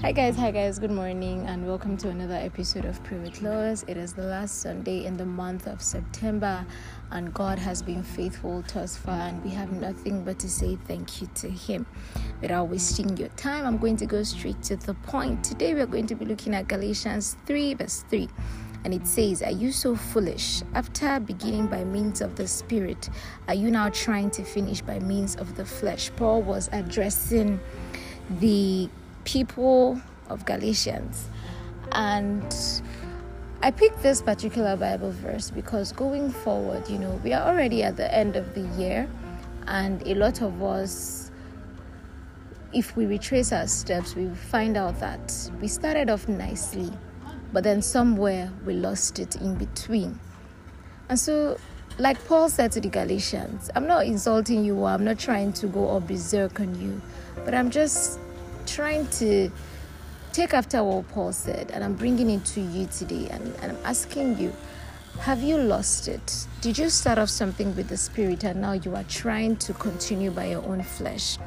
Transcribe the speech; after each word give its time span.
Hi 0.00 0.12
guys, 0.12 0.36
hi 0.36 0.52
guys, 0.52 0.78
good 0.78 0.92
morning 0.92 1.44
and 1.48 1.66
welcome 1.66 1.96
to 1.96 2.08
another 2.08 2.36
episode 2.36 2.84
of 2.84 3.02
Pray 3.02 3.18
with 3.18 3.42
Lois. 3.42 3.84
It 3.88 3.96
is 3.96 4.12
the 4.12 4.22
last 4.22 4.60
Sunday 4.60 5.04
in 5.04 5.16
the 5.16 5.26
month 5.26 5.66
of 5.66 5.82
September 5.82 6.64
and 7.10 7.34
God 7.34 7.58
has 7.58 7.82
been 7.82 8.04
faithful 8.04 8.62
to 8.62 8.82
us 8.82 8.96
far 8.96 9.22
and 9.22 9.42
we 9.42 9.50
have 9.50 9.72
nothing 9.72 10.22
but 10.22 10.38
to 10.38 10.48
say 10.48 10.78
thank 10.86 11.20
you 11.20 11.28
to 11.34 11.50
Him. 11.50 11.84
Without 12.40 12.68
wasting 12.68 13.16
your 13.16 13.30
time, 13.30 13.66
I'm 13.66 13.76
going 13.76 13.96
to 13.96 14.06
go 14.06 14.22
straight 14.22 14.62
to 14.62 14.76
the 14.76 14.94
point. 14.94 15.42
Today 15.42 15.74
we 15.74 15.80
are 15.80 15.86
going 15.86 16.06
to 16.06 16.14
be 16.14 16.26
looking 16.26 16.54
at 16.54 16.68
Galatians 16.68 17.36
3 17.46 17.74
verse 17.74 18.04
3 18.08 18.28
and 18.84 18.94
it 18.94 19.04
says, 19.04 19.42
Are 19.42 19.50
you 19.50 19.72
so 19.72 19.96
foolish? 19.96 20.62
After 20.74 21.18
beginning 21.18 21.66
by 21.66 21.82
means 21.82 22.20
of 22.20 22.36
the 22.36 22.46
Spirit, 22.46 23.10
are 23.48 23.54
you 23.54 23.68
now 23.72 23.88
trying 23.88 24.30
to 24.30 24.44
finish 24.44 24.80
by 24.80 25.00
means 25.00 25.34
of 25.34 25.56
the 25.56 25.64
flesh? 25.64 26.12
Paul 26.14 26.42
was 26.42 26.68
addressing 26.70 27.58
the 28.38 28.88
people 29.28 30.00
of 30.30 30.42
Galatians. 30.46 31.28
And 31.92 32.82
I 33.62 33.70
picked 33.70 34.02
this 34.02 34.22
particular 34.22 34.74
Bible 34.74 35.10
verse 35.10 35.50
because 35.50 35.92
going 35.92 36.30
forward, 36.30 36.88
you 36.88 36.98
know, 36.98 37.20
we 37.22 37.34
are 37.34 37.46
already 37.46 37.82
at 37.82 37.96
the 37.98 38.12
end 38.14 38.36
of 38.36 38.54
the 38.54 38.62
year, 38.80 39.06
and 39.66 40.00
a 40.06 40.14
lot 40.14 40.40
of 40.40 40.62
us, 40.62 41.30
if 42.72 42.96
we 42.96 43.04
retrace 43.04 43.52
our 43.52 43.66
steps, 43.66 44.14
we 44.14 44.28
find 44.30 44.78
out 44.78 44.98
that 45.00 45.50
we 45.60 45.68
started 45.68 46.08
off 46.08 46.26
nicely, 46.26 46.90
but 47.52 47.64
then 47.64 47.82
somewhere 47.82 48.50
we 48.64 48.72
lost 48.72 49.18
it 49.18 49.36
in 49.36 49.56
between. 49.56 50.18
And 51.10 51.18
so, 51.18 51.58
like 51.98 52.22
Paul 52.26 52.48
said 52.48 52.72
to 52.72 52.80
the 52.80 52.88
Galatians, 52.88 53.70
I'm 53.74 53.86
not 53.86 54.06
insulting 54.06 54.64
you 54.64 54.76
or 54.76 54.88
I'm 54.88 55.04
not 55.04 55.18
trying 55.18 55.52
to 55.54 55.66
go 55.66 55.86
all 55.86 56.00
berserk 56.00 56.60
on 56.60 56.80
you, 56.80 57.02
but 57.44 57.54
I'm 57.54 57.70
just 57.70 58.18
trying 58.68 59.06
to 59.18 59.50
take 60.32 60.54
after 60.54 60.84
what 60.84 61.08
Paul 61.08 61.32
said, 61.32 61.70
and 61.72 61.82
I'm 61.82 61.94
bringing 61.94 62.30
it 62.30 62.44
to 62.46 62.60
you 62.60 62.86
today, 62.86 63.28
and, 63.30 63.54
and 63.62 63.72
I'm 63.72 63.84
asking 63.84 64.38
you. 64.38 64.52
Have 65.20 65.42
you 65.42 65.58
lost 65.58 66.06
it? 66.06 66.46
Did 66.60 66.78
you 66.78 66.88
start 66.88 67.18
off 67.18 67.28
something 67.28 67.74
with 67.74 67.88
the 67.88 67.96
spirit 67.96 68.44
and 68.44 68.60
now 68.60 68.72
you 68.72 68.94
are 68.94 69.02
trying 69.04 69.56
to 69.56 69.74
continue 69.74 70.30
by 70.30 70.46
your 70.46 70.64
own 70.64 70.82
flesh? 70.84 71.38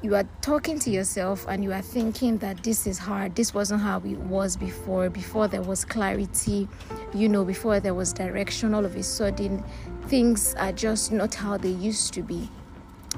You 0.00 0.14
are 0.14 0.24
talking 0.40 0.78
to 0.78 0.90
yourself 0.90 1.44
and 1.48 1.64
you 1.64 1.72
are 1.72 1.82
thinking 1.82 2.38
that 2.38 2.62
this 2.62 2.86
is 2.86 2.98
hard. 2.98 3.34
This 3.34 3.52
wasn't 3.52 3.80
how 3.80 3.98
it 3.98 4.18
was 4.18 4.56
before. 4.56 5.10
Before 5.10 5.48
there 5.48 5.62
was 5.62 5.84
clarity, 5.84 6.68
you 7.12 7.28
know, 7.28 7.44
before 7.44 7.80
there 7.80 7.94
was 7.94 8.12
direction, 8.12 8.74
all 8.74 8.84
of 8.84 8.94
a 8.94 9.02
sudden 9.02 9.64
things 10.06 10.54
are 10.54 10.72
just 10.72 11.10
not 11.10 11.34
how 11.34 11.56
they 11.56 11.70
used 11.70 12.14
to 12.14 12.22
be. 12.22 12.48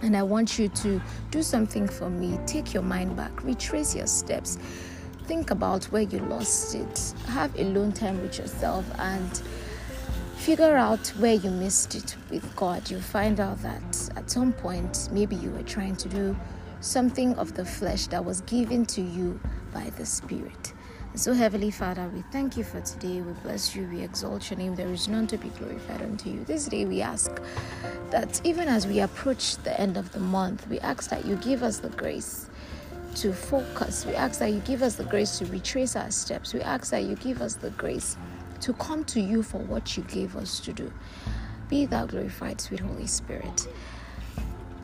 And 0.02 0.16
I 0.16 0.22
want 0.22 0.58
you 0.58 0.68
to 0.68 1.00
do 1.30 1.42
something 1.42 1.88
for 1.88 2.10
me. 2.10 2.38
Take 2.46 2.74
your 2.74 2.82
mind 2.82 3.16
back, 3.16 3.42
retrace 3.42 3.94
your 3.94 4.06
steps, 4.06 4.58
think 5.24 5.50
about 5.50 5.84
where 5.86 6.02
you 6.02 6.18
lost 6.20 6.74
it, 6.74 7.14
have 7.26 7.58
alone 7.58 7.92
time 7.92 8.20
with 8.20 8.38
yourself, 8.38 8.84
and 8.98 9.42
figure 10.36 10.76
out 10.76 11.08
where 11.18 11.34
you 11.34 11.50
missed 11.50 11.94
it 11.94 12.16
with 12.30 12.54
God. 12.54 12.88
You'll 12.90 13.00
find 13.00 13.40
out 13.40 13.60
that 13.62 14.10
at 14.16 14.30
some 14.30 14.52
point, 14.52 15.08
maybe 15.10 15.34
you 15.36 15.50
were 15.50 15.62
trying 15.62 15.96
to 15.96 16.08
do 16.08 16.36
something 16.80 17.34
of 17.34 17.54
the 17.54 17.64
flesh 17.64 18.06
that 18.08 18.24
was 18.24 18.42
given 18.42 18.86
to 18.86 19.00
you 19.00 19.40
by 19.72 19.90
the 19.96 20.06
Spirit. 20.06 20.72
So, 21.16 21.32
Heavenly 21.32 21.70
Father, 21.70 22.10
we 22.12 22.20
thank 22.30 22.58
you 22.58 22.62
for 22.62 22.82
today. 22.82 23.22
We 23.22 23.32
bless 23.42 23.74
you. 23.74 23.88
We 23.90 24.02
exalt 24.02 24.50
your 24.50 24.58
name. 24.58 24.74
There 24.74 24.92
is 24.92 25.08
none 25.08 25.26
to 25.28 25.38
be 25.38 25.48
glorified 25.48 26.02
unto 26.02 26.28
you. 26.28 26.44
This 26.44 26.66
day 26.66 26.84
we 26.84 27.00
ask 27.00 27.30
that 28.10 28.38
even 28.44 28.68
as 28.68 28.86
we 28.86 29.00
approach 29.00 29.56
the 29.56 29.80
end 29.80 29.96
of 29.96 30.12
the 30.12 30.20
month, 30.20 30.68
we 30.68 30.78
ask 30.80 31.08
that 31.08 31.24
you 31.24 31.36
give 31.36 31.62
us 31.62 31.78
the 31.78 31.88
grace 31.88 32.50
to 33.14 33.32
focus. 33.32 34.04
We 34.04 34.14
ask 34.14 34.40
that 34.40 34.52
you 34.52 34.60
give 34.60 34.82
us 34.82 34.96
the 34.96 35.04
grace 35.04 35.38
to 35.38 35.46
retrace 35.46 35.96
our 35.96 36.10
steps. 36.10 36.52
We 36.52 36.60
ask 36.60 36.90
that 36.90 37.04
you 37.04 37.16
give 37.16 37.40
us 37.40 37.54
the 37.54 37.70
grace 37.70 38.18
to 38.60 38.74
come 38.74 39.02
to 39.04 39.18
you 39.18 39.42
for 39.42 39.58
what 39.58 39.96
you 39.96 40.02
gave 40.02 40.36
us 40.36 40.60
to 40.60 40.74
do. 40.74 40.92
Be 41.70 41.86
thou 41.86 42.04
glorified, 42.04 42.60
sweet 42.60 42.80
Holy 42.80 43.06
Spirit. 43.06 43.66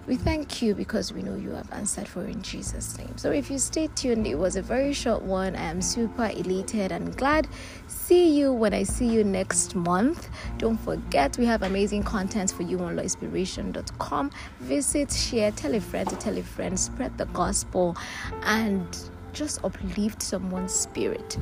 We 0.06 0.16
thank 0.16 0.60
you 0.60 0.74
because 0.74 1.12
we 1.12 1.22
know 1.22 1.36
you 1.36 1.50
have 1.50 1.70
answered 1.72 2.08
for 2.08 2.24
in 2.24 2.42
Jesus' 2.42 2.98
name. 2.98 3.16
So 3.16 3.30
if 3.30 3.50
you 3.50 3.58
stay 3.58 3.86
tuned, 3.86 4.26
it 4.26 4.34
was 4.34 4.56
a 4.56 4.62
very 4.62 4.92
short 4.92 5.22
one. 5.22 5.54
I 5.54 5.62
am 5.64 5.80
super 5.80 6.26
elated 6.26 6.90
and 6.90 7.16
glad. 7.16 7.46
See 7.86 8.36
you 8.36 8.52
when 8.52 8.74
I 8.74 8.82
see 8.82 9.06
you 9.06 9.22
next 9.22 9.76
month. 9.76 10.28
Don't 10.58 10.78
forget 10.78 11.38
we 11.38 11.46
have 11.46 11.62
amazing 11.62 12.02
content 12.02 12.50
for 12.50 12.64
you 12.64 12.80
on 12.80 12.96
lawinspiration.com. 12.96 14.32
Visit, 14.60 15.12
share, 15.12 15.52
tell 15.52 15.74
a 15.74 15.80
friend 15.80 16.08
to 16.08 16.16
tell 16.16 16.36
a 16.36 16.42
friend, 16.42 16.78
spread 16.78 17.16
the 17.16 17.26
gospel, 17.26 17.96
and 18.42 18.98
just 19.32 19.64
uplift 19.64 20.20
someone's 20.20 20.74
spirit. 20.74 21.38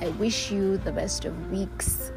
I 0.00 0.08
wish 0.10 0.52
you 0.52 0.78
the 0.78 0.92
best 0.92 1.24
of 1.24 1.50
weeks 1.50 2.12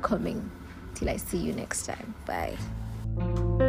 coming. 0.00 0.48
Till 0.94 1.10
I 1.10 1.16
see 1.16 1.38
you 1.38 1.52
next 1.52 1.86
time. 1.86 2.14
Bye. 2.24 3.68